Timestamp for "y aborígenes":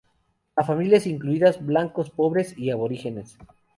2.57-3.37